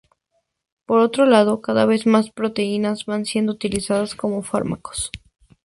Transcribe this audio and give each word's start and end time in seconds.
Por 0.87 0.97
otro 0.99 1.27
lado, 1.27 1.61
cada 1.61 1.85
vez 1.85 2.07
más 2.07 2.31
proteínas 2.31 3.05
van 3.05 3.23
siendo 3.27 3.51
utilizadas 3.53 4.15
como 4.15 4.41
fármacos. 4.41 5.11